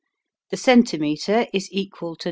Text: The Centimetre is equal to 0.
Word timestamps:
The 0.49 0.57
Centimetre 0.57 1.45
is 1.53 1.69
equal 1.71 2.15
to 2.15 2.19
0. 2.19 2.19